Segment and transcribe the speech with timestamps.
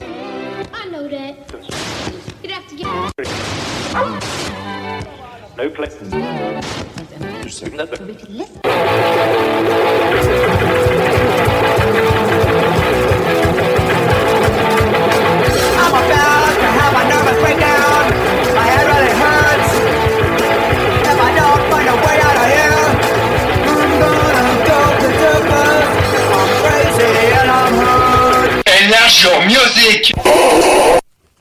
[0.00, 1.36] I know that.
[2.42, 2.86] You'd have to get.
[5.56, 6.00] No place.
[8.00, 8.60] We could listen.
[29.22, 30.12] music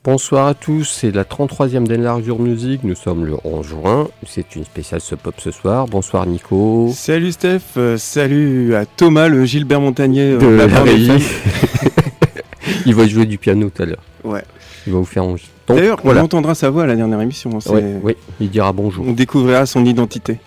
[0.04, 4.64] Bonsoir à tous, c'est la 33e d'Enlargure Music, nous sommes le 11 juin, c'est une
[4.64, 5.88] spéciale Sub Pop ce soir.
[5.88, 6.92] Bonsoir Nico.
[6.94, 10.84] Salut Steph, euh, salut à Thomas, le Gilbert Montagnier euh, De la la.
[12.86, 14.04] Il va jouer du piano tout à l'heure.
[14.24, 14.44] Ouais.
[14.86, 15.36] Il va vous faire un...
[15.68, 16.22] Donc, D'ailleurs, voilà.
[16.22, 17.50] on entendra sa voix à la dernière émission.
[17.56, 19.04] hein, Ouais, oui, il dira bonjour.
[19.08, 20.38] On découvrira son identité.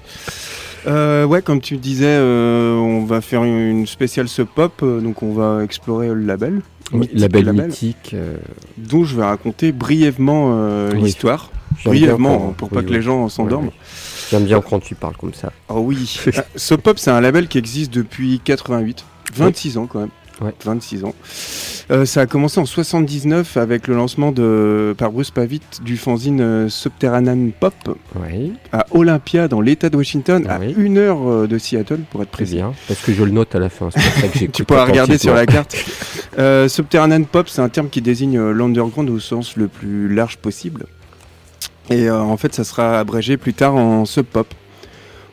[0.87, 5.32] Euh, ouais, comme tu disais, euh, on va faire une spéciale Sub Pop, donc on
[5.32, 6.60] va explorer le label,
[6.92, 7.66] Oui, label label.
[7.66, 8.12] mythique.
[8.14, 8.36] euh,
[8.78, 11.02] dont je vais raconter brièvement euh, Oui.
[11.02, 11.51] l'histoire.
[11.84, 13.70] Brièvement, hein, pour oui, pas que les gens s'endorment.
[14.30, 15.52] J'aime bien quand tu parles comme ça.
[15.68, 16.18] Ah oui.
[16.37, 19.04] Ah, Sub Pop, c'est un label qui existe depuis 88.
[19.34, 20.09] 26 ans quand même.
[20.40, 20.52] Ouais.
[20.65, 21.15] 26 ans.
[21.90, 26.40] Euh, ça a commencé en 79 avec le lancement de, par Bruce Pavitt du fanzine
[26.40, 27.73] euh, Subterranean Pop
[28.16, 32.30] Oui, à Olympia dans l'État de Washington, à une heure euh, de Seattle pour être
[32.30, 32.56] précis.
[32.56, 32.74] bien.
[32.88, 35.74] Parce que je le note à la fin, que Tu pourras regarder sur la carte.
[36.38, 40.84] Euh, Subterranean Pop, c'est un terme qui désigne l'underground au sens le plus large possible.
[41.88, 44.52] Et euh, en fait, ça sera abrégé plus tard en Sub Pop.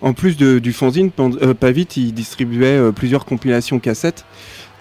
[0.01, 4.25] En plus de- du fanzine, Pavitt il distribuait plusieurs compilations cassettes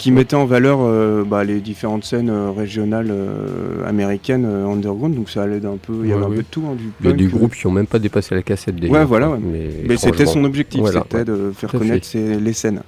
[0.02, 5.14] qui mettaient en valeur euh, bah, les différentes scènes euh, régionales euh, américaines underground.
[5.14, 6.36] Donc ça allait d'un peu, il y avait Ouais, un oui.
[6.38, 8.34] peu de tout, hein, du Il y a des groupes qui ont même pas dépassé
[8.34, 8.92] la cassette déjà.
[8.92, 9.38] Ouais, voilà, ouais.
[9.40, 12.82] Mais, Mais c'était son objectif, Voilà, c'était de faire connaître ses- les scènes.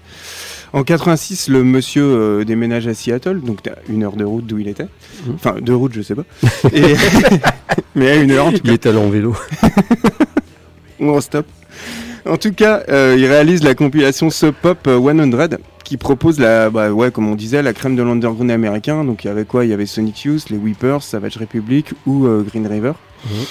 [0.73, 4.67] En 86, le monsieur déménage à Seattle, donc à une heure de route d'où il
[4.67, 4.89] était.
[5.27, 5.35] Mhm.
[5.37, 6.25] Enfin, de route, je sais pas.
[6.73, 6.97] Et-
[7.95, 9.37] Mais à une heure, en tout Il cas, est allé en vélo.
[11.01, 11.47] on stop.
[12.27, 16.91] En tout cas, il réalise la compilation Sub Pop euh, 100, qui propose la, bah,
[16.91, 19.05] ouais, comme on disait, la crème de l'underground américain.
[19.05, 19.65] Donc il y avait quoi?
[19.65, 22.93] Il y avait Sonic Youth, les Weepers, Savage Republic ou euh, Green River.
[23.27, 23.45] Mhm.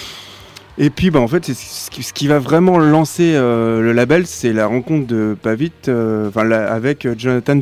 [0.76, 4.52] Et puis, bah, en fait, c'est ce qui, va vraiment lancer euh, le label, c'est
[4.52, 7.60] la rencontre de Pavitt euh, la- avec Jonathan.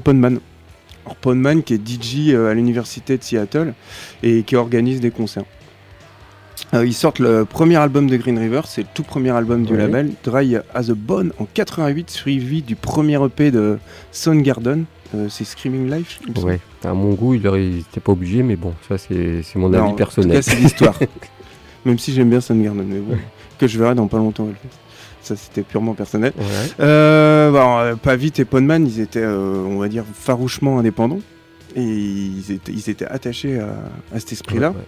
[1.04, 3.74] Alors, Podman qui est DJ à l'université de Seattle
[4.22, 5.44] et qui organise des concerts.
[6.74, 9.76] Euh, ils sortent le premier album de Green River, c'est le tout premier album du
[9.76, 13.78] label, Dry as a Bone en 88, suivi du premier EP de
[14.10, 14.84] Soundgarden,
[15.14, 16.20] euh, c'est Screaming Life.
[16.42, 19.84] Ouais, à mon goût, il aurait été pas obligé, mais bon, ça c'est mon Non,
[19.88, 20.38] avis personnel.
[20.38, 20.98] En tout cas, c'est l'histoire.
[21.84, 23.18] Même si j'aime bien Soundgarden, mais bon,
[23.58, 24.48] que je verrai dans pas longtemps.
[25.22, 26.32] Ça, c'était purement personnel.
[26.36, 26.44] Ouais.
[26.80, 31.20] Euh, bon, euh, Pavitt et Podman, ils étaient, euh, on va dire, farouchement indépendants.
[31.76, 33.68] Et ils étaient, ils étaient attachés à,
[34.14, 34.70] à cet esprit-là.
[34.70, 34.82] Ouais, ouais.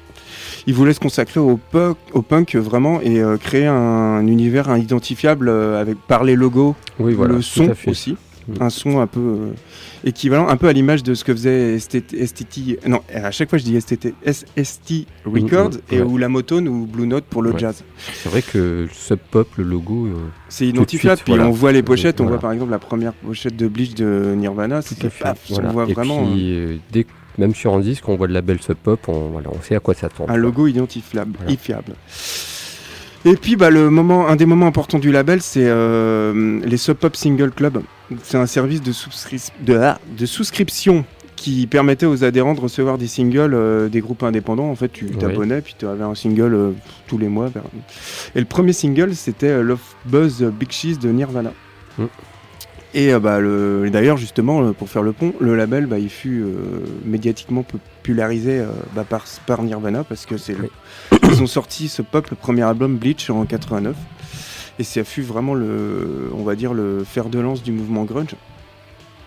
[0.66, 5.48] Ils voulaient se consacrer au punk, au punk vraiment et euh, créer un, univers identifiable
[5.48, 8.16] euh, avec, par les logos, Oui, voilà, le son aussi.
[8.46, 8.52] Mm.
[8.62, 9.52] Un son un peu euh,
[10.04, 13.64] équivalent, un peu à l'image de ce que faisait STT, non, à chaque fois je
[13.64, 16.06] dis STT, SST Records Mm, mm, et ouais.
[16.06, 17.58] ou la Motone ou Blue Note pour le Ouais.
[17.58, 17.82] jazz.
[18.12, 20.12] C'est vrai que le Sub Pop, le logo, euh,
[20.50, 21.48] C'est identifiable, suite, puis voilà.
[21.48, 22.36] on voit les pochettes, on Voilà.
[22.36, 24.96] voit par exemple la première pochette de Bleach de Nirvana, c'est
[25.62, 28.60] on voit Et vraiment puis, dès que- même sur un disque, on voit le label
[28.62, 30.30] Sub Pop, on, voilà, on sait à quoi s'attendre.
[30.30, 30.36] un quoi.
[30.42, 31.50] logo identifiable, Voilà.
[31.52, 31.94] identifiable.
[33.26, 36.96] Et puis bah, le moment, un des moments importants du label, c'est euh, les Sub
[36.96, 37.80] Pop Single Club.
[38.22, 41.04] C'est un service de, souscri- de, ah, de souscription
[41.36, 44.70] qui permettait aux adhérents de recevoir des singles euh, des groupes indépendants.
[44.70, 46.70] En fait, tu t'abonnais, puis tu avais un single euh,
[47.06, 47.50] tous les mois.
[48.34, 51.52] Et le premier single, c'était Love Buzz Big Cheese de Nirvana.
[51.98, 52.04] Mm.
[52.96, 56.08] Et euh, bah, le- d'ailleurs, justement, euh, pour faire le pont, le label, bah, il
[56.10, 56.54] fut euh,
[57.04, 58.62] médiatiquement popularisé
[58.94, 60.70] bah, par, par Nirvana parce que c'est le-
[61.32, 63.96] ils ont sorti ce pop, le premier album Bleach en 89.
[64.78, 68.34] Et ça fut vraiment le, on va dire, le fer de lance du mouvement grunge.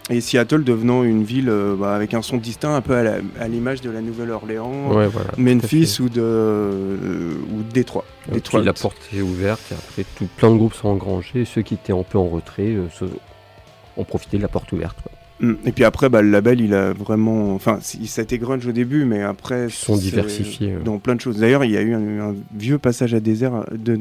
[0.09, 3.81] Et Seattle devenant une ville euh, bah, avec un son distinct, un peu à l'image
[3.81, 8.05] de la Nouvelle-Orléans, Ouais, voilà, Memphis ou de euh, ou Détroit.
[8.63, 11.91] La porte est ouverte, et après tout, plein de groupes sont engrangés, ceux qui étaient
[11.91, 13.03] un peu en retrait euh, se-
[13.97, 14.97] ont profité de la porte ouverte.
[15.01, 15.11] quoi.
[15.39, 15.55] Mm.
[15.65, 18.71] Et puis après, bah, le label, il a vraiment, enfin, ça a été grunge au
[18.71, 20.73] début, mais après, Ils sont diversifiés.
[20.73, 20.81] euh.
[20.81, 21.37] dans plein de choses.
[21.39, 23.97] D'ailleurs, il y a eu un, un vieux passage à désert, de,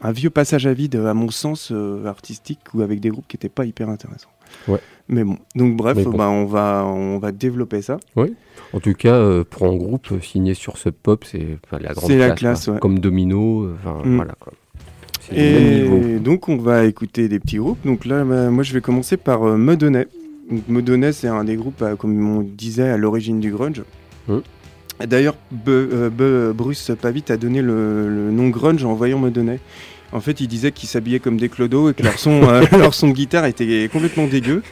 [0.00, 3.36] un vieux passage à vide, à mon sens, euh, artistique, ou avec des groupes qui
[3.36, 4.28] n'étaient pas hyper intéressants.
[4.68, 4.78] Ouais.
[5.08, 6.16] Mais bon, donc bref, bon.
[6.16, 7.98] bah, on va, on va développer ça.
[8.72, 12.16] En tout cas, euh, pour un groupe signé sur Sub Pop, c'est la grande C'est
[12.16, 12.78] la classe, ouais.
[12.78, 14.16] Comme Domino, enfin Mm.
[14.16, 14.52] voilà quoi.
[15.32, 17.78] Et donc, on va écouter des petits groupes.
[17.84, 20.06] Donc là, bah, moi, je vais commencer par euh, Modonnet.
[20.50, 23.82] Donc, Modonnet, c'est un des groupes, euh, comme on disait, à l'origine du grunge.
[25.02, 25.34] Et D'ailleurs,
[25.68, 29.58] euh, Bruce Pavitt a donné le, le nom grunge en voyant Modonnet.
[30.12, 32.94] En fait, il disait qu'ils s'habillaient comme des clodos et que leur son, euh, leur
[32.94, 34.62] son de guitare était complètement dégueu.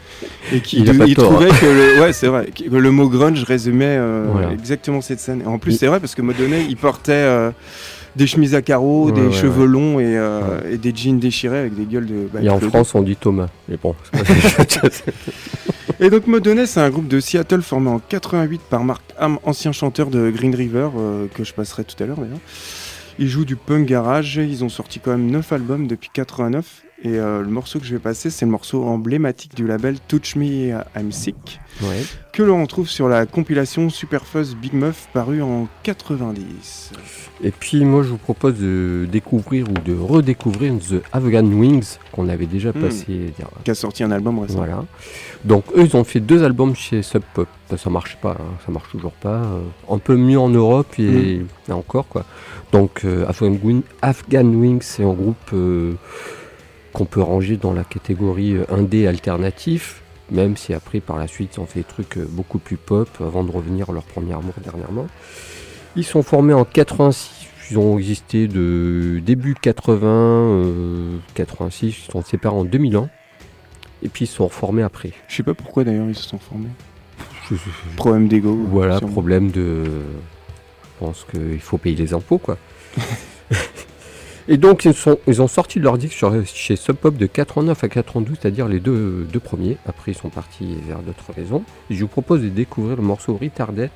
[0.52, 1.66] Et qu'il Il tort, trouvait que
[1.96, 3.98] le, ouais, c'est vrai, que le mot grunge résumait
[4.30, 4.52] Voilà.
[4.52, 5.42] exactement cette scène.
[5.42, 7.50] Et en plus, Il- c'est vrai parce que Modonnet, il portait
[8.16, 11.58] des chemises à carreaux, Ouais, des ouais, cheveux longs et, euh, et des jeans déchirés
[11.58, 12.28] avec des gueules de.
[12.32, 12.58] bah, Et en.
[12.60, 13.48] France, on dit Thomas.
[13.68, 13.94] Mais bon,
[16.00, 19.72] Et donc Modonnet, c'est un groupe de Seattle formé en 88 par Mark Ham, ancien
[19.72, 22.38] chanteur de Green River, euh, que je passerai tout à l'heure d'ailleurs.
[23.18, 26.82] Ils jouent du punk garage, ils ont sorti quand même 9 albums depuis 89.
[27.04, 30.36] Et euh, le morceau que je vais passer, c'est le morceau emblématique du label Touch
[30.36, 32.02] Me I'm Sick, Ouais.
[32.32, 36.92] que l'on retrouve sur la compilation Superfuzz Big Muff parue en 90.
[37.42, 42.28] Et puis moi je vous propose de découvrir ou de redécouvrir The Afghan Wings qu'on
[42.28, 42.82] avait déjà Hmm.
[42.82, 43.32] passé.
[43.64, 44.54] Qui a sorti un album récent.
[44.58, 44.84] Voilà.
[45.44, 47.48] Donc eux ils ont fait deux albums chez Sub Pop.
[47.68, 49.42] Ça, ça marche pas, hein, ça marche toujours pas.
[49.42, 49.60] euh,
[49.90, 52.24] un peu mieux en Europe et, et encore quoi.
[52.70, 55.94] Donc euh, Afghan, Afghan Wings c'est un groupe euh,
[56.92, 60.02] qu'on peut ranger dans la catégorie euh, indé alternatif.
[60.30, 63.08] Même si après par la suite ils ont fait des trucs euh, beaucoup plus pop
[63.20, 65.06] avant de revenir à leur premier amour dernièrement.
[65.96, 72.22] Ils sont formés en 86, ils ont existé de début 80, euh, 86, ils sont
[72.22, 73.10] séparés en 2001.
[74.04, 75.12] Et puis ils sont reformés après.
[75.28, 76.70] Je sais pas pourquoi d'ailleurs ils se sont formés.
[77.96, 78.58] Problème d'ego.
[78.68, 79.12] Voilà, sûrement.
[79.12, 79.84] problème de.
[79.84, 82.56] Je pense qu'il faut payer les impôts, quoi.
[84.48, 87.88] Et donc, ils, sont, ils ont sorti leur disque chez Sub Pop de 89 à
[87.88, 89.76] 92, c'est-à-dire les deux, premiers.
[89.86, 91.64] Après, ils sont partis vers d'autres raisons.
[91.90, 93.90] Je vous propose de découvrir le morceau Retarded,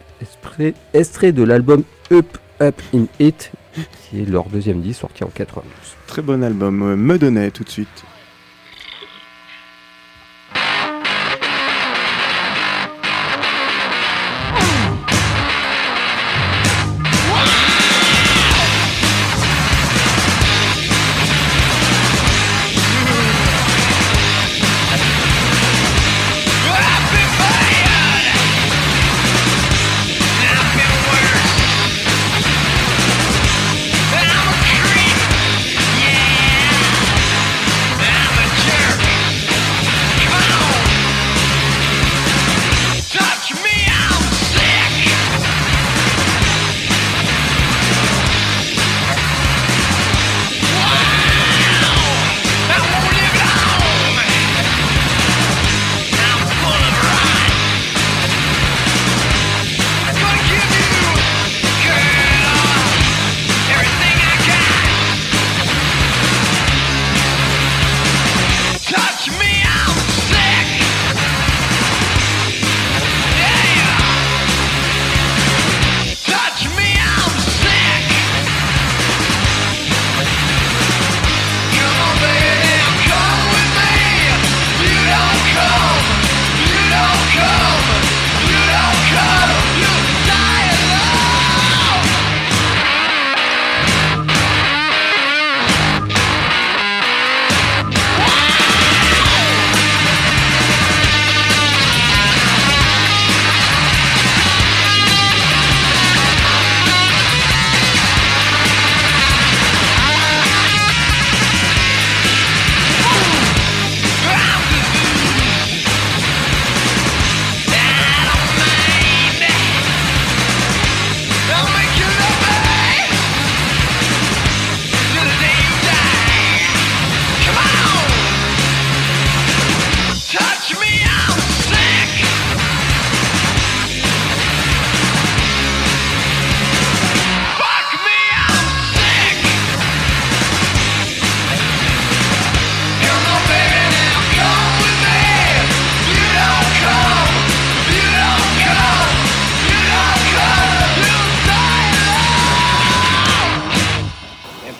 [0.92, 1.82] extrait, de l'album
[2.12, 5.70] Up Up in It, qui est leur deuxième disque sorti en 92.
[6.06, 6.82] Très bon album.
[6.82, 8.04] Euh, Modonnet tout de suite.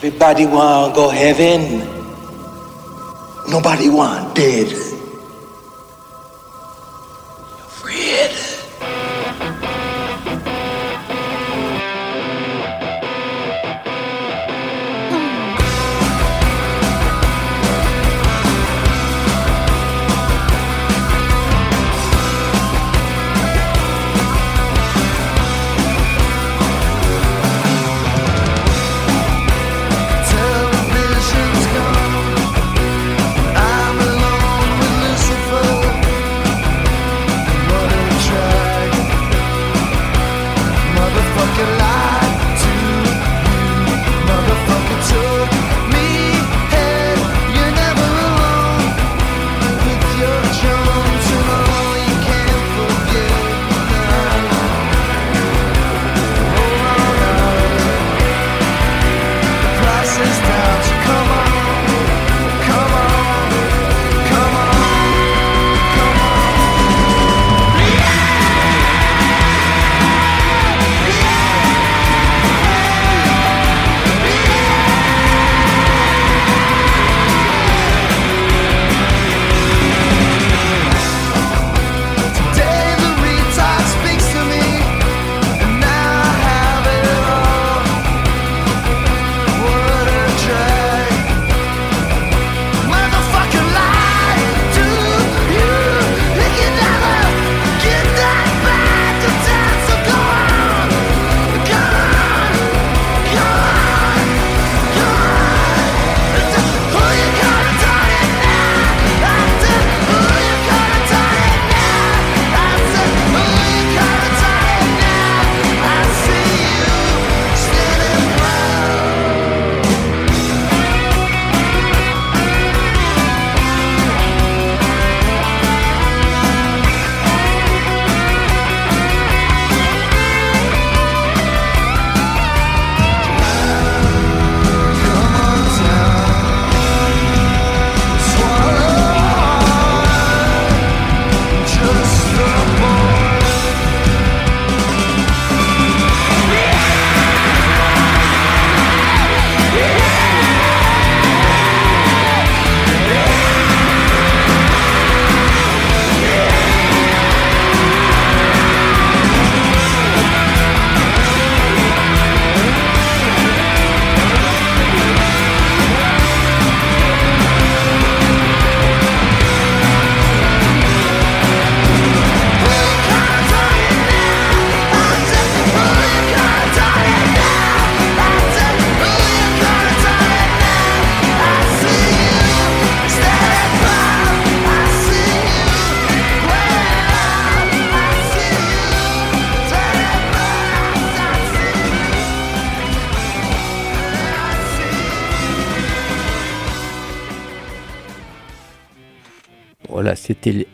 [0.06, 1.80] Everybody want go heaven.
[3.50, 4.85] Nobody want dead.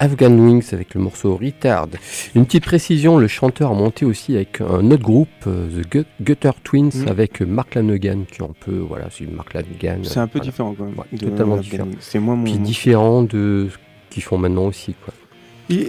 [0.03, 1.87] Afghan Wings avec le morceau Retard.
[2.35, 6.07] Une petite précision, le chanteur a monté aussi avec un autre groupe, euh, The Gut-
[6.21, 7.09] Gutter Twins, Mm.
[7.09, 10.01] avec Mark Lanegan, qui est un peu, voilà, c'est Mark Lanegan.
[10.03, 10.51] C'est un peu voilà.
[10.51, 10.95] différent quand même.
[10.99, 11.87] Ouais, totalement différent.
[12.01, 12.45] C'est moins mon.
[12.45, 13.77] Puis différent de ce
[14.13, 15.15] qu'ils font maintenant aussi, quoi.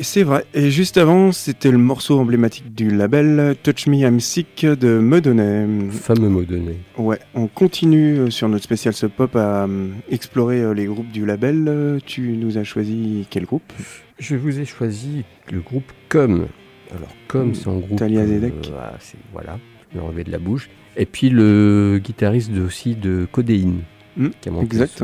[0.01, 0.45] C'est vrai.
[0.53, 5.67] Et juste avant, c'était le morceau emblématique du label Touch Me I'm Sick de Medonnet.
[5.91, 6.75] Fameux mot donné.
[6.97, 11.11] Ouais, on continue euh, sur notre spécial Sub Pop à euh, explorer euh, les groupes
[11.11, 11.99] du label.
[12.05, 13.73] Tu nous as choisi quel groupe?
[14.19, 16.47] Je vous ai choisi le groupe Com.
[16.95, 17.55] Alors Com, Mm.
[17.55, 17.97] c'est un groupe.
[17.97, 18.71] Talia Zedek.
[18.79, 18.93] ah,
[19.33, 19.59] voilà,
[19.93, 20.69] je de la bouche.
[20.95, 23.81] Et puis le guitariste de- aussi de Codéine.
[24.15, 25.03] Mm, qui a monté Exact.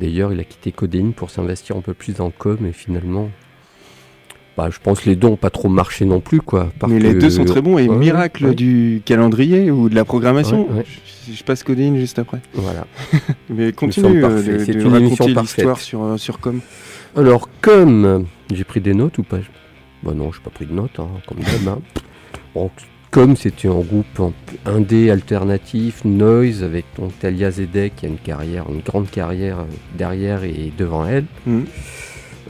[0.00, 3.30] D'ailleurs, il a quitté Codéine pour s'investir un peu plus dans Com et finalement.
[4.56, 6.70] Bah, je pense que les deux n'ont pas trop marché non plus, quoi.
[6.88, 7.78] Mais les deux sont très bons.
[7.78, 8.54] Et Ouais, miracle ouais.
[8.54, 10.66] du calendrier ou de la programmation.
[10.70, 10.84] Ouais.
[11.28, 12.40] Je, je passe Codéine juste après.
[12.54, 12.86] Voilà.
[13.48, 15.56] Mais continue euh, de, une raconter parfaite.
[15.56, 16.60] l'histoire sur, euh, sur Com.
[17.16, 19.38] Alors, comme j'ai pris des notes ou pas?
[20.02, 21.68] Bah non, j'ai pas pris de notes, hein, comme d'hab.
[21.68, 21.78] hein.
[22.54, 22.70] Bon,
[23.10, 24.32] comme c'était un groupe
[24.66, 29.64] indé alternatif, noise, avec donc Talia Zedek qui a une carrière, une grande carrière euh,
[29.96, 31.24] derrière et devant elle.
[31.46, 31.64] Mhm.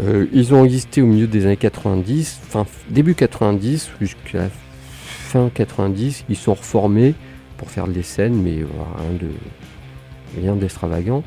[0.00, 4.48] Euh, ils ont existé au milieu des années 90, fin début 90 jusqu'à
[5.00, 6.24] fin 90.
[6.28, 7.14] Ils sont reformés
[7.56, 11.22] pour faire des scènes, mais voilà, rien de rien d'extravagant.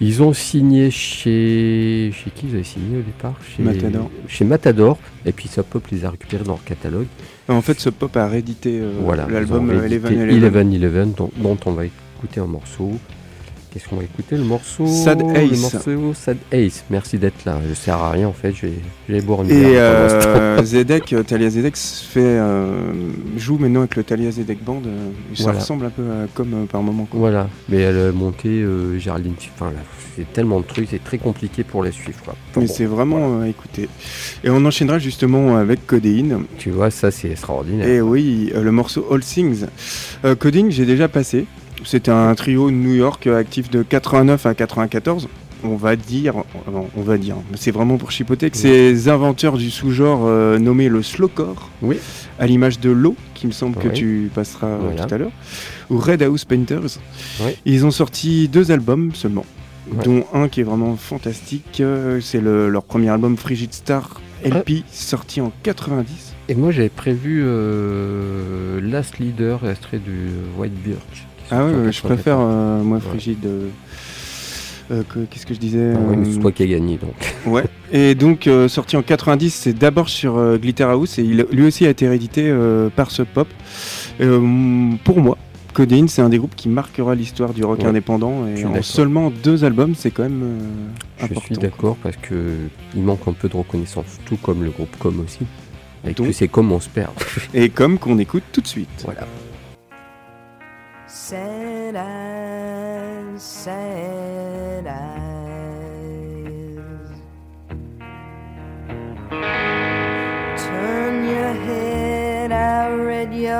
[0.00, 3.34] Ils ont signé chez chez qui ils avaient signé au départ?
[3.56, 4.10] Chez Matador.
[4.28, 4.98] Chez Matador.
[5.24, 7.06] Et puis Sub Pop les a récupérés dans leur catalogue.
[7.48, 9.26] En fait, Sub Pop a réédité euh, voilà.
[9.30, 10.36] l'album euh, réédité Eleven Eleven.
[10.36, 12.92] Eleven Eleven, dont, dont on va écouter un morceau.
[13.76, 15.60] Qu'est-ce qu'on va écouter Le morceau Sad Le Ace.
[15.60, 16.82] morceau Sad Ace.
[16.88, 17.60] Merci d'être là.
[17.68, 18.54] Je sers à rien en fait.
[19.06, 22.70] Vais boire une Et euh, Zedek, euh, Talia Zedek fait, euh,
[23.36, 24.80] joue maintenant avec le Talia Zedek Band.
[24.86, 25.58] euh, ça Voilà.
[25.58, 27.04] ressemble un peu à comme par moment.
[27.04, 27.20] quoi.
[27.20, 29.34] Voilà, mais elle a monté euh, Géraldine.
[29.54, 29.70] Enfin,
[30.16, 32.18] c'est tellement de trucs, c'est très compliqué pour les suivre.
[32.24, 32.34] Quoi.
[32.52, 33.90] Enfin, Mais bon, c'est vraiment euh, écoutez.
[34.42, 36.44] Et on enchaînera justement avec Codéine.
[36.56, 37.86] tu vois, ça c'est extraordinaire.
[37.86, 39.66] Et oui, euh, le morceau All Things.
[40.38, 41.44] Coding, j'ai déjà passé.
[41.84, 45.28] C'était un trio New York euh, actif de 89 à 94.
[45.64, 46.34] On va dire,
[46.96, 50.88] on va dire, mais c'est vraiment pour chipoter que ces inventeurs du sous-genre euh, nommé
[50.88, 51.96] le slowcore, Oui.
[52.38, 55.06] à l'image de l'eau, qui me semble que tu passeras euh, Voilà.
[55.06, 55.30] tout à l'heure,
[55.90, 56.98] ou Red House Painters.
[57.64, 59.46] Ils ont sorti deux albums seulement,
[60.04, 61.82] dont un qui est vraiment fantastique.
[62.20, 66.34] C'est le- leur premier album Frigid Star LP, sorti en 90.
[66.48, 70.28] Et moi j'avais prévu euh, Last Leader, extrait du
[70.58, 71.26] White Birch.
[71.50, 72.04] Ah en ouais, je 94.
[72.14, 73.00] préfère, euh, moi.
[73.00, 73.44] Frigide.
[73.46, 73.68] euh,
[74.90, 77.14] euh, que- Qu'est-ce que je disais Ah ouais, c'est toi qui as gagné donc.
[77.46, 77.64] Ouais.
[77.92, 81.90] Et donc, sorti en 90, c'est d'abord sur Glitter House et il, lui aussi a
[81.90, 82.52] été réédité
[82.96, 83.46] par Sub Pop.
[84.18, 85.38] Pour moi,
[85.72, 87.86] Codeine, c'est un des groupes qui marquera l'histoire du rock Ouais.
[87.86, 90.58] indépendant et en seulement deux albums, c'est quand même euh,
[91.18, 91.44] Je important.
[91.46, 92.34] suis d'accord parce que
[92.94, 95.40] il manque un peu de reconnaissance, tout comme le groupe Com aussi.
[96.04, 97.10] Donc- tous ces Com on se perd.
[97.54, 98.88] Et comme qu'on écoute tout de suite.
[99.04, 99.26] voilà.
[101.18, 105.16] Sad eyes, sad eyes.
[110.62, 113.58] Turn your head, I read your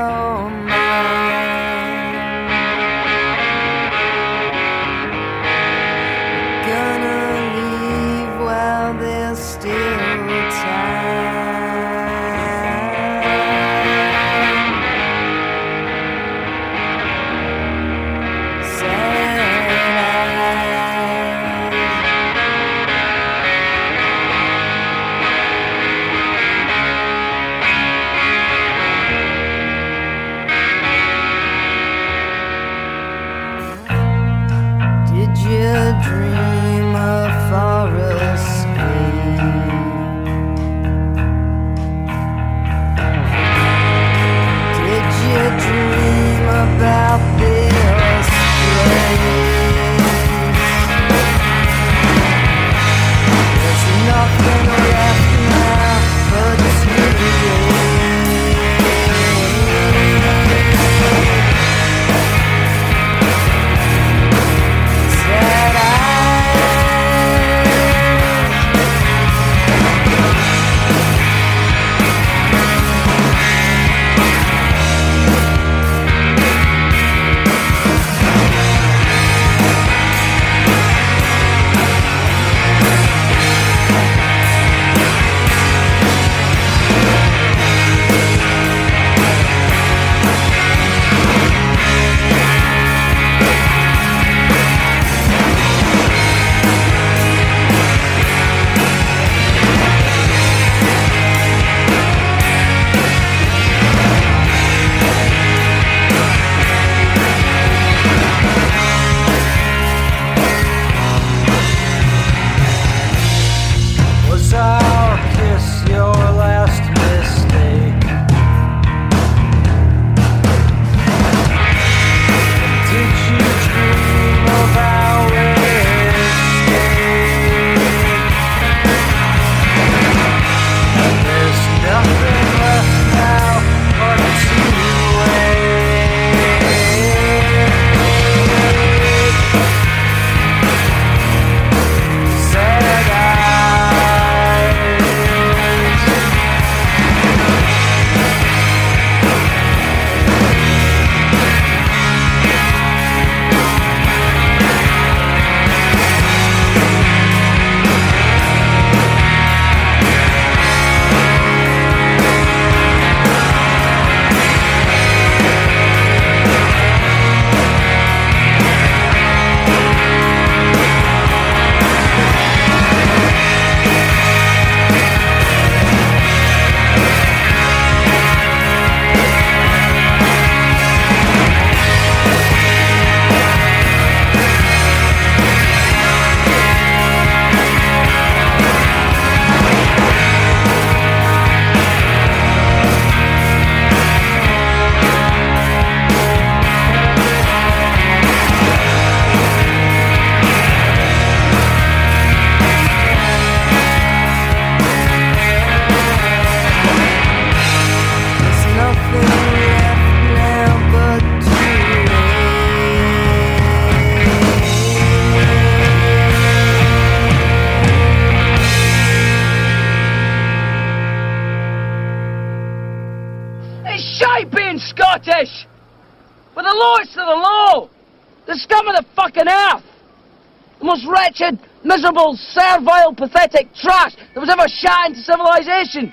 [231.87, 236.13] miserable, servile, pathetic trash that was ever shot into civilization!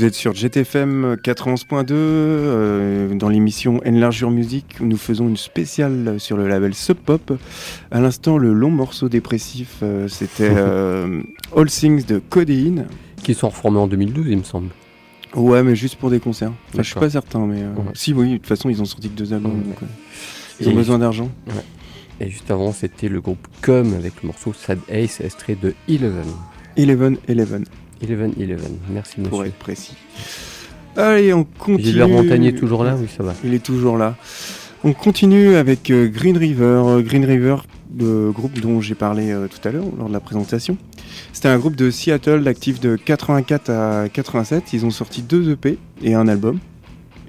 [0.00, 6.18] Vous êtes sur GTFM 91.2 euh, dans l'émission Enlargure Music où nous faisons une spéciale
[6.18, 7.34] sur le label Sub Pop.
[7.90, 11.20] À l'instant, le long morceau dépressif, euh, c'était euh,
[11.54, 12.86] All Things de Codeine.
[13.22, 14.70] Qui sont reformés en 2012, il me semble.
[15.34, 16.52] Ouais, mais juste pour des concerts.
[16.70, 17.92] Enfin, je suis pas certain, mais Ouais.
[17.92, 19.52] si, oui, de toute façon, ils ont sorti que deux albums.
[19.52, 19.64] Ouais.
[19.66, 19.88] donc, ouais.
[20.60, 21.30] Ils ont Et- besoin d'argent.
[22.22, 26.24] Et juste avant, c'était le groupe Com avec le morceau Sad Ace, extrait de Eleven.
[26.78, 27.64] Eleven, Eleven,
[28.02, 28.76] Eleven, Eleven.
[28.90, 29.48] Merci, pour monsieur.
[29.48, 29.94] être précis.
[30.96, 31.88] Allez, on continue.
[31.88, 33.34] Gilbert Montagnier toujours là Oui, ça va.
[33.44, 34.16] Il est toujours là.
[34.82, 36.82] On continue avec euh, Green River.
[36.86, 37.56] Euh, Green River,
[37.98, 40.78] le groupe dont j'ai parlé euh, tout à l'heure lors de la présentation.
[41.32, 44.72] C'était un groupe de Seattle, actif de 84 à 87.
[44.72, 46.58] Ils ont sorti deux EP et un album.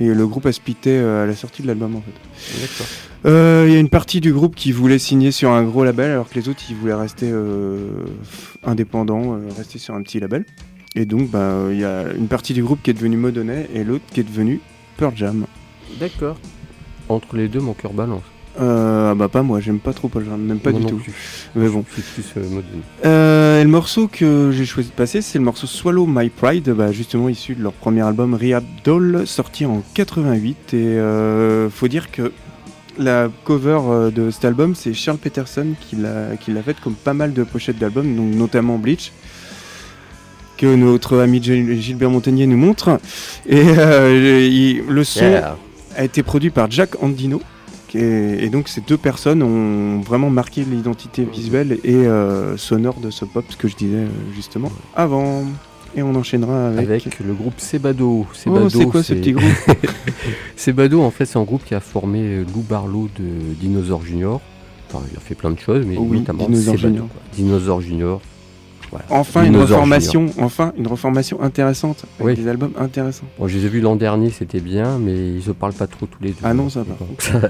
[0.01, 2.59] Et le groupe a splitté euh, à la sortie de l'album en fait.
[2.59, 2.87] D'accord.
[3.27, 6.09] Euh, Il y a une partie du groupe qui voulait signer sur un gros label
[6.09, 8.05] alors que les autres ils voulaient rester euh,
[8.63, 10.43] indépendants, euh, rester sur un petit label.
[10.95, 13.83] Et donc bah, il y a une partie du groupe qui est devenue Modonnet et
[13.83, 14.59] l'autre qui est devenue
[14.97, 15.45] Pearl Jam.
[15.99, 16.37] D'accord.
[17.07, 18.23] Entre les deux, mon cœur balance.
[18.59, 20.97] Euh, ah bah pas moi, j'aime pas trop Pearl Jam, même pas du non tout.
[20.97, 21.13] plus.
[21.55, 21.85] Mais bon.
[21.95, 22.61] Je suis plus euh.
[23.05, 26.69] Euh, et le morceau que j'ai choisi de passer, c'est le morceau Swallow My Pride,
[26.71, 30.73] bah, justement issu de leur premier album Rehab Doll, sorti en 88.
[30.73, 32.31] Et euh, faut dire que
[32.99, 37.31] la cover euh, de cet album, c'est Charles Peterson qui l'a faite comme pas mal
[37.33, 39.13] de pochettes d'albums, donc notamment Bleach,
[40.57, 42.99] que notre ami Gil- Gilbert Montagnier nous montre.
[43.47, 45.57] Et euh, il- le son Yeah.
[45.95, 47.41] a été produit par Jack Andino.
[47.95, 53.25] Et donc ces deux personnes ont vraiment marqué l'identité visuelle et euh, sonore de ce
[53.25, 55.43] pop, ce que je disais euh, justement avant.
[55.95, 56.89] Et on enchaînera avec...
[56.89, 58.25] Avec le groupe Sebado.
[58.25, 59.51] Oh, Sebado c'est quoi ce petit groupe
[60.55, 64.39] Sebado, en fait, c'est un groupe qui a formé euh, Lou Barlow de Dinosaur Junior.
[64.87, 67.07] Enfin, il a fait plein de choses, mais oui, notamment Dinosaur Sebado, Junior.
[67.09, 67.21] quoi.
[67.33, 68.21] Dinosaur Junior.
[68.91, 69.05] Voilà.
[69.09, 72.43] Enfin une reformation, enfin une reformation intéressante, avec Oui.
[72.43, 73.25] des albums intéressants.
[73.39, 76.05] Bon, je les ai vus l'an dernier, c'était bien, mais ils se parlent pas trop
[76.05, 76.37] tous les deux.
[76.43, 77.49] Ah non, ça va.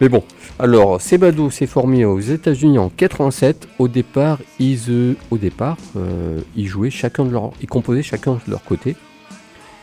[0.00, 0.22] Mais bon,
[0.58, 3.68] alors Sebado s'est formé aux États-Unis en 87.
[3.78, 8.34] Au départ, ils, euh, au départ, euh, ils jouaient chacun de leur, ils composaient chacun
[8.46, 8.96] de leur côté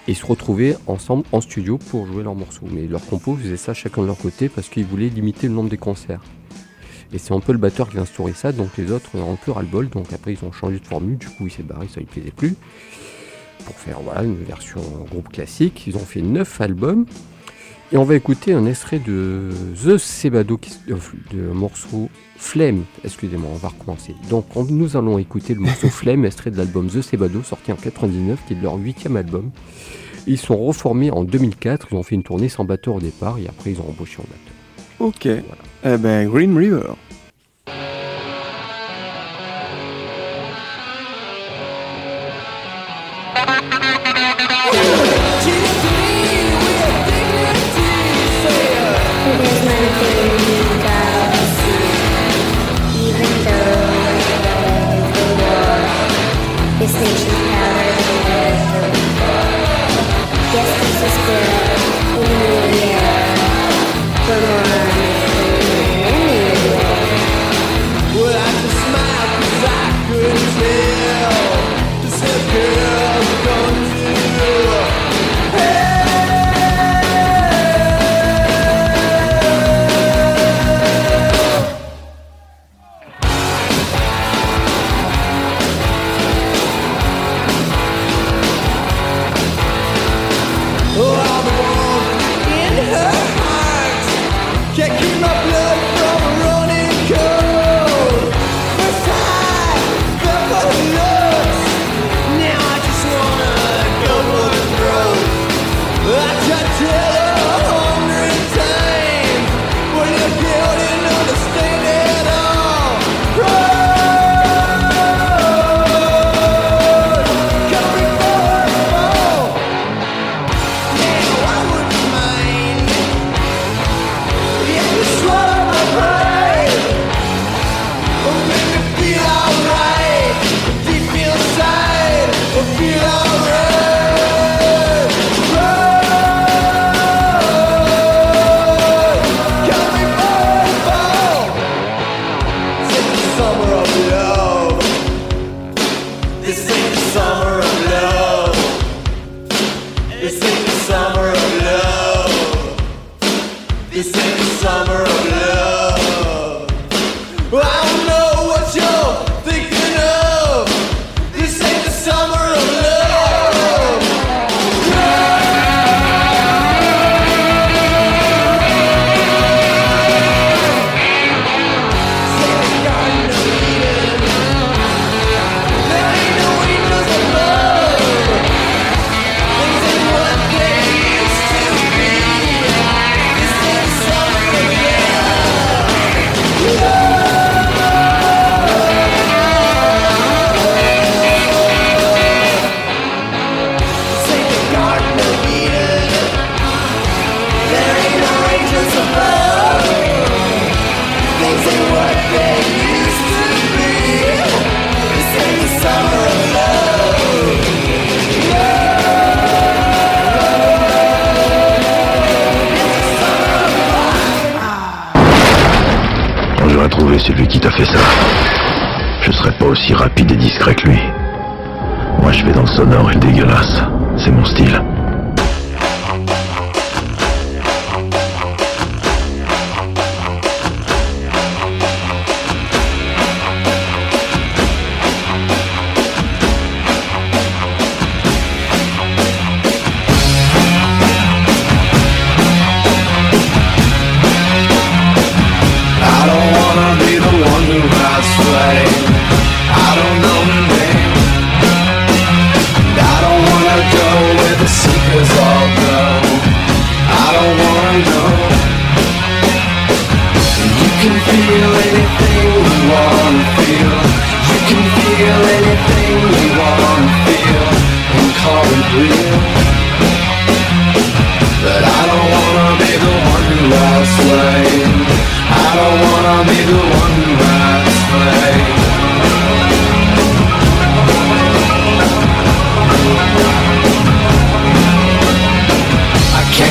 [0.08, 2.66] et se retrouvaient ensemble en studio pour jouer leurs morceaux.
[2.72, 5.70] Mais leurs compos faisaient ça chacun de leur côté parce qu'ils voulaient limiter le nombre
[5.70, 6.22] des concerts.
[7.14, 9.36] Et c'est un peu le batteur qui a instauré ça, donc les autres ont un
[9.38, 12.00] peu ras-le-bol, donc après ils ont changé de formule, du coup il s'est barré, ça
[12.02, 12.56] lui plaisait plus.
[13.66, 17.06] Pour faire voilà, une version groupe classique, ils ont fait 9 albums.
[17.94, 19.50] Et on va écouter un extrait de
[19.82, 20.96] The Sebado, qui, euh,
[21.34, 22.84] de morceau Flemme.
[23.06, 24.14] Excusez-moi, on va recommencer.
[24.30, 27.78] Donc on- nous allons écouter le morceau Flemme, extrait de l'album The Sebado, sorti en
[27.78, 29.52] 99, qui est leur huitième album.
[30.28, 33.48] Ils sont reformés en 2004, ils ont fait une tournée sans batteur au départ, et
[33.48, 34.54] après ils ont embauché un batteur.
[35.00, 35.44] Ok,
[35.84, 36.96] eh ben Green River.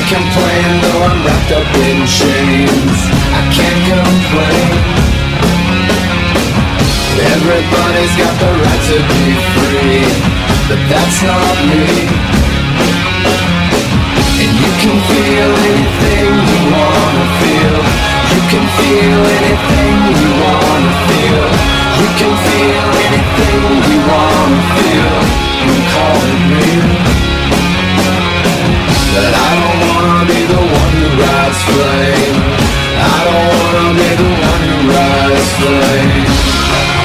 [0.09, 2.99] Complain though I'm wrapped up in chains.
[3.39, 4.71] I can't complain.
[7.35, 10.07] Everybody's got the right to be free,
[10.69, 11.87] but that's not me.
[14.43, 16.46] And you can feel anything
[18.79, 21.47] feel anything you wanna feel.
[22.01, 25.17] You can feel anything you wanna feel
[25.65, 26.91] and call it real.
[29.15, 32.37] But I don't wanna be the one who rides flame.
[33.15, 36.96] I don't wanna be the one who rides flame.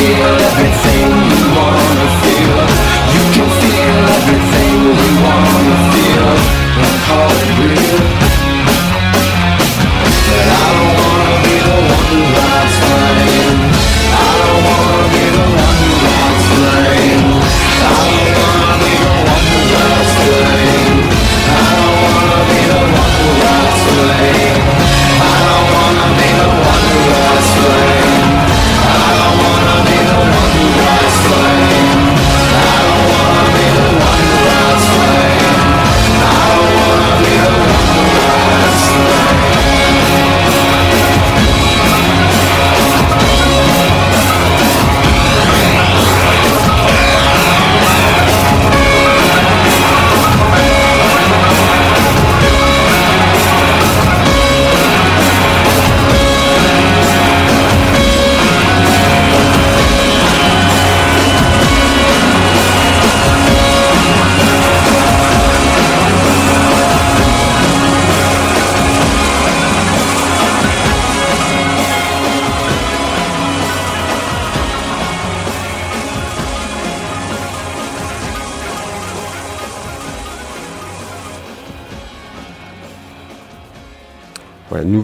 [0.00, 0.59] we were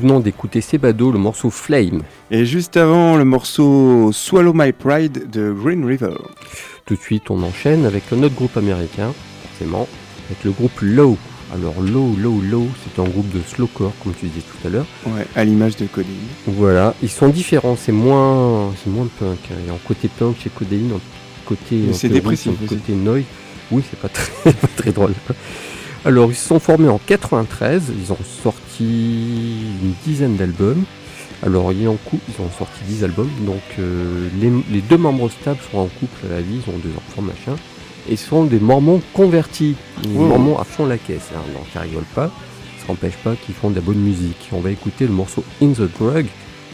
[0.07, 2.03] venons d'écouter Sebado, le morceau Flame.
[2.31, 6.15] Et juste avant, le morceau Swallow My Pride de Green River.
[6.85, 9.13] Tout de suite, on enchaîne avec un autre groupe américain,
[9.49, 9.89] forcément,
[10.31, 11.17] avec le groupe Low.
[11.53, 14.87] Alors Low, Low, Low, c'est un groupe de slowcore, comme tu disais tout à l'heure.
[15.07, 16.13] Ouais, à l'image de Coding.
[16.47, 19.39] Voilà, ils sont différents, c'est moins, c'est moins punk.
[19.51, 19.57] hein.
[19.61, 23.25] Il y a un côté punk chez Codéine, un côté, c'est dépressif un côté noise.
[23.73, 25.15] Oui, c'est pas très, pas très drôle.
[26.05, 30.85] Alors, ils se sont formés en 93, ils ont sorti une dizaine d'albums.
[31.43, 35.79] Alors ils ont, ils ont sorti 10 albums, donc euh, les, deux membres stables sont
[35.79, 37.61] en couple à la vie, ils ont deux enfants, machin,
[38.09, 39.77] et sont des mormons convertis,
[40.09, 42.31] mormons à fond la caisse, hein, donc ils rigolent pas,
[42.79, 44.49] ça n'empêche pas qu'ils font de la bonne musique.
[44.53, 46.25] On va écouter le morceau In the Drug,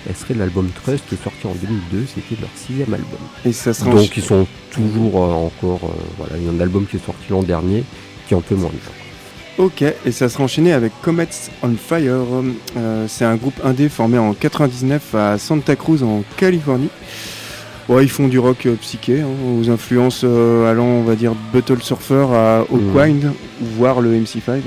[0.08, 3.20] elle serait l'album Trust sorti en 2002, c'était leur sixième album.
[3.44, 6.86] Et ça Donc ils sont toujours euh, encore, euh, voilà, il y a un album
[6.86, 7.82] qui est sorti l'an dernier
[8.26, 8.70] qui est un peu moins.
[9.58, 11.28] Ok, et ça sera enchaîné avec Comets
[11.62, 12.22] on Fire.
[12.76, 16.88] Euh, c'est un groupe indé formé en 99 à Santa Cruz en Californie.
[17.88, 19.26] Ouais, ils font du rock euh, psyché, hein,
[19.58, 23.32] aux influences euh, allant, on va dire, Buttle Surfer à Oakwind, mmh.
[23.76, 24.60] voire le MC5.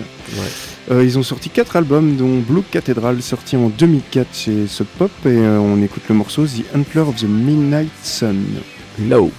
[0.91, 5.35] Ils ont sorti 4 albums, dont Blue Cathedral, sorti en 2004 chez Sub Pop, et
[5.35, 8.43] on écoute le morceau The Antler of the Midnight Sun.
[8.99, 9.31] No.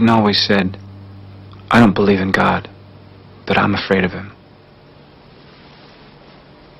[0.00, 0.78] Keaton always said,
[1.70, 2.70] I don't believe in God,
[3.46, 4.32] but I'm afraid of him.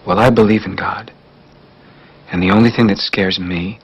[0.07, 1.13] Well, I believe in God,
[2.33, 3.79] and the only thing that scares me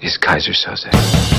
[0.00, 1.33] is Kaiser Soze.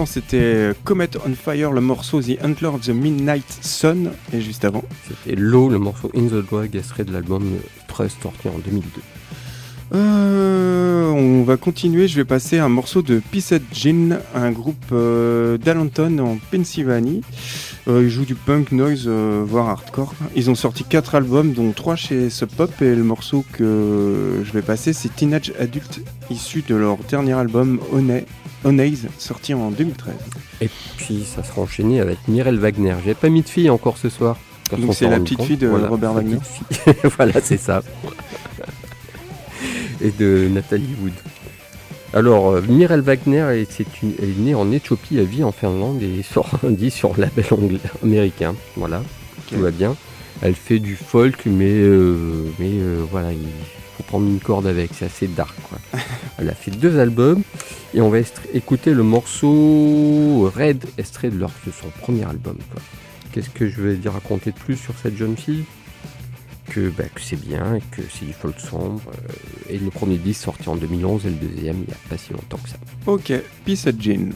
[0.00, 4.64] L'instant, c'était Comet on Fire, le morceau The Antler of the Midnight Sun, et juste
[4.64, 4.84] avant.
[5.08, 7.44] C'était Low, le morceau In the Drag, extrait de l'album
[7.88, 9.00] 13 sorti en 2002.
[9.92, 15.58] Euh, on va continuer, je vais passer un morceau de Pissed Gin, un groupe euh,
[15.58, 17.22] d'Allenton en Pennsylvanie.
[17.88, 20.14] Euh, ils jouent du punk noise, euh, voire hardcore.
[20.36, 24.52] Ils ont sorti 4 albums, dont 3 chez Sub Pop, et le morceau que je
[24.52, 28.26] vais passer, c'est Teenage Adult, issu de leur dernier album Honey,
[28.64, 30.14] Onaze, sorti en 2013.
[30.60, 32.94] Et puis ça sera enchaîné avec Mireille Wagner.
[33.04, 34.36] J'ai pas mis de fille encore ce soir.
[34.76, 35.46] Donc c'est la petite compte.
[35.46, 36.36] fille de Robert Wagner.
[37.16, 37.82] voilà, c'est ça.
[40.02, 41.12] Et de Nathalie Wood.
[42.12, 45.52] Alors, euh, Mireille Wagner est, c'est une- elle est née en Éthiopie, elle vit en
[45.52, 48.54] Finlande et sort un disque sur label anglais, américain.
[48.76, 49.02] Voilà.
[49.48, 49.94] tout va bien.
[50.42, 53.38] Elle fait du folk, mais, euh, mais euh, voilà, il
[54.02, 55.54] prendre une corde avec, c'est assez dark.
[55.68, 55.78] Quoi.
[56.38, 57.42] Elle a fait deux albums
[57.94, 58.18] et on va
[58.54, 62.56] écouter le morceau Red, extrait de, leur, de son premier album.
[63.32, 65.64] Qu'est-ce que je vais dire raconter de plus sur cette jeune fille?
[66.68, 69.00] Que, bah, que c'est bien, que c'est du folk sombre.
[69.08, 69.32] euh,
[69.74, 72.32] et le premier disque sorti en 2011 et le deuxième il n'y a pas si
[72.32, 72.76] longtemps que ça.
[73.06, 73.32] Ok,
[73.64, 74.30] Peace at Jean.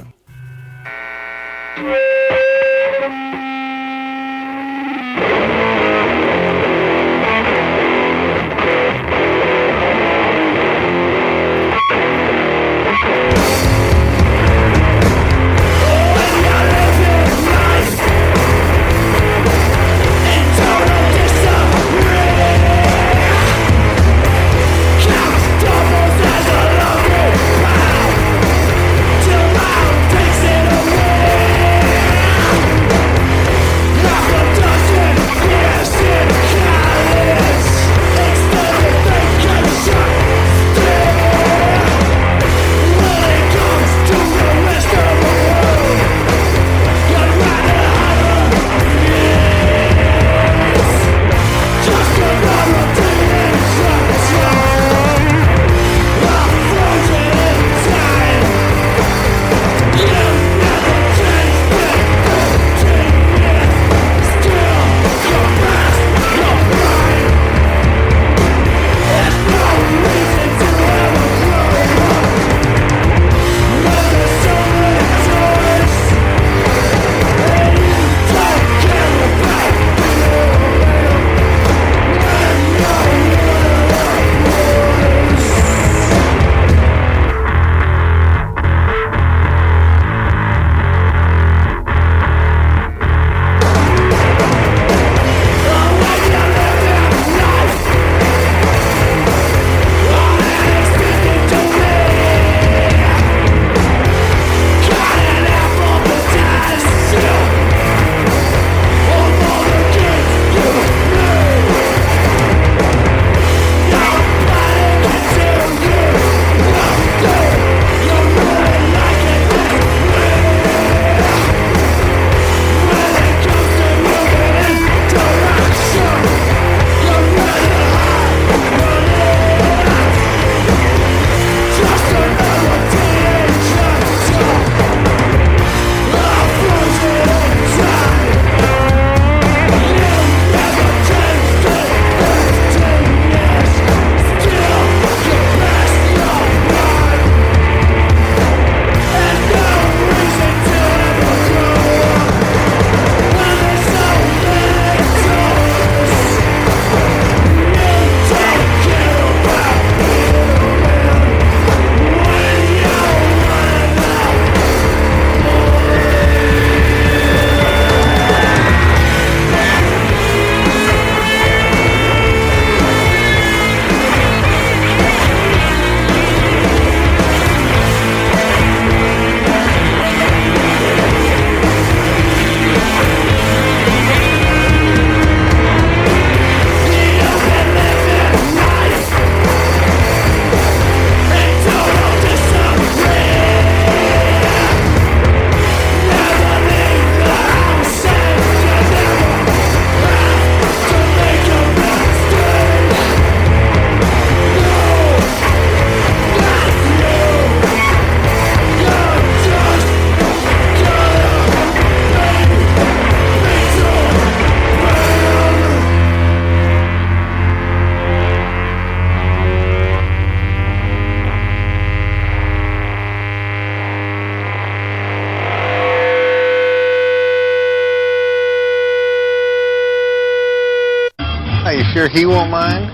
[232.05, 232.87] Sure he won't mind?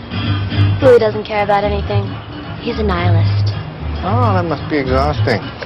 [0.82, 2.04] Louis doesn't care about anything.
[2.62, 3.52] He's a nihilist.
[4.04, 5.59] Oh, that must be exhausting.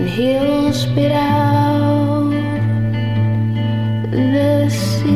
[0.00, 2.30] And he'll spit out
[4.10, 5.10] the seed.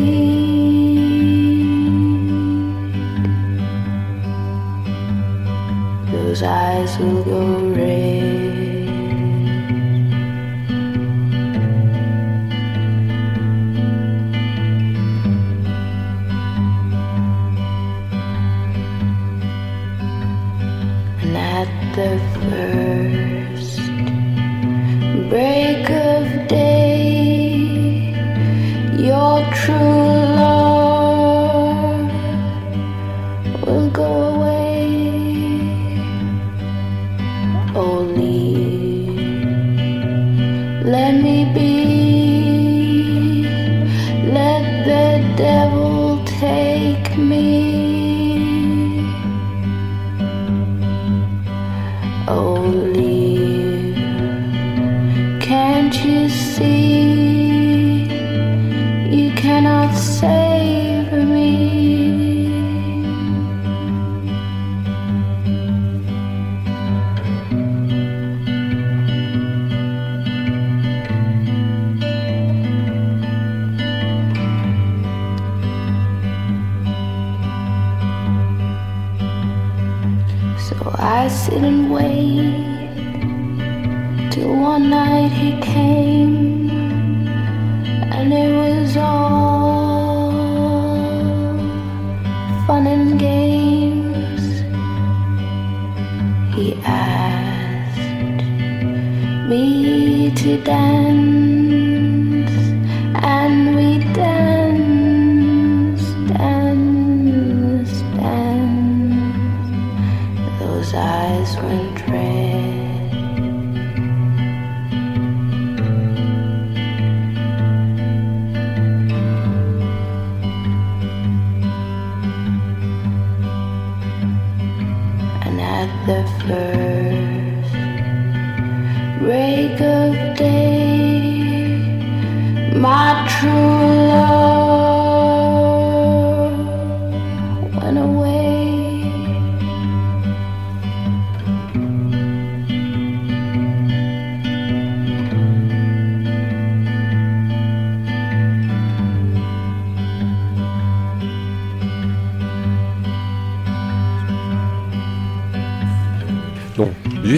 [6.12, 8.03] Those eyes will go red.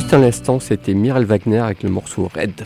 [0.07, 2.65] Juste un instant, c'était Miral Wagner avec le morceau Red.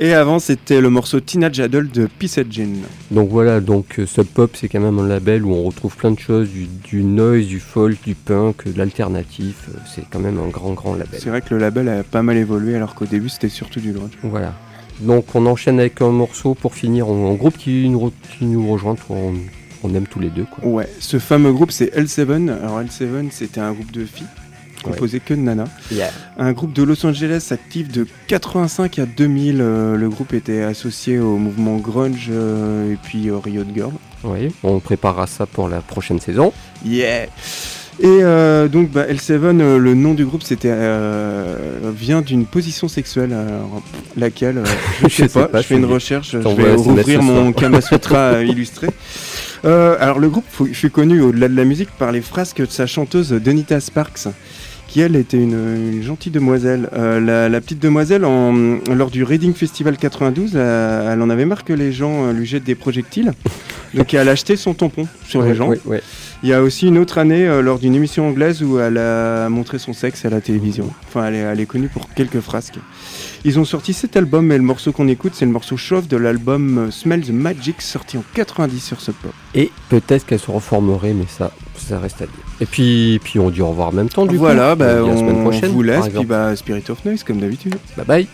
[0.00, 2.76] Et avant, c'était le morceau Teenage Adult de Peace Jean.
[3.10, 6.12] Donc voilà, donc euh, Sub Pop, c'est quand même un label où on retrouve plein
[6.12, 9.68] de choses, du, du noise, du folk, du punk, de l'alternatif.
[9.68, 11.20] euh, C'est quand même un grand, grand label.
[11.20, 13.92] C'est vrai que le label a pas mal évolué alors qu'au début c'était surtout du
[13.92, 14.16] grunge.
[14.22, 14.54] Voilà.
[15.00, 18.96] Donc on enchaîne avec un morceau pour finir en, groupe qui nous, qui nous rejoint,
[19.10, 19.34] on,
[19.82, 20.46] on aime tous les deux.
[20.50, 20.66] Quoi.
[20.66, 22.48] Ouais, ce fameux groupe c'est L7.
[22.50, 24.26] Alors L7 c'était un groupe de filles
[24.92, 25.68] composé que de nanas.
[25.90, 26.10] Yeah.
[26.38, 29.58] Un groupe de Los Angeles actif de 85 à 2000.
[29.60, 33.92] euh, le groupe était associé au mouvement grunge euh, et puis au Riot Girl.
[34.24, 36.52] Oui, on préparera ça pour la prochaine saison.
[36.84, 37.26] Yeah
[38.00, 41.56] Et euh, donc bah, L7, euh, le nom du groupe c'était euh,
[41.94, 43.82] vient d'une position sexuelle, alors,
[44.16, 44.62] laquelle
[45.02, 47.52] je, Je sais sais pas, je fais une recherche, je vais rouvrir mon.
[47.52, 48.88] Kama Sutra illustré.
[49.64, 52.86] Alors le groupe fut, fut connu au-delà de la musique par les frasques de sa
[52.86, 54.28] chanteuse Donita Sparks,
[54.88, 56.88] qui elle était une, gentille demoiselle.
[56.94, 61.74] Euh, la, petite demoiselle, lors du Reading Festival 92, euh, elle en avait marre que
[61.74, 63.32] les gens euh, lui jettent des projectiles.
[63.94, 65.68] Donc elle a acheté son tampon sur les gens.
[65.68, 66.02] ouais, ouais.
[66.42, 69.48] Il y a aussi une autre année euh, lors d'une émission anglaise où elle a
[69.48, 70.88] montré son sexe à la télévision.
[71.08, 72.78] Enfin, elle est, elle est connue pour quelques frasques.
[73.44, 76.16] Ils ont sorti cet album et le morceau qu'on écoute, c'est le morceau Chauffe de
[76.16, 79.32] l'album euh, Smell the Magic sorti en 90 sur Sub Pop.
[79.54, 82.34] Et peut-être qu'elle se reformerait, mais ça, ça reste à dire.
[82.60, 84.78] Et puis, puis on dit au revoir en même temps, du voilà, coup.
[84.80, 85.70] bah, On la semaine on prochaine.
[85.72, 87.76] vous laisse, puis bah, Spirit of Noise comme d'habitude.
[87.96, 88.28] Bye bye.